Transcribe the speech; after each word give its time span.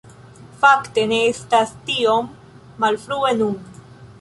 Fakte, 0.61 1.03
ne 1.11 1.19
estas 1.33 1.75
tiom 1.91 2.33
malfrue 2.85 3.35
nun 3.43 3.53